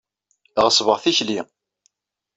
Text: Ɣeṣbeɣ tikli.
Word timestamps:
Ɣeṣbeɣ 0.63 0.97
tikli. 1.03 1.39